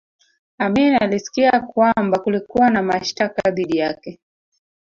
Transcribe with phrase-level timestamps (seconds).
[0.57, 4.19] amin alisikia kwamba kulikuwa na mashtaka dhidi yake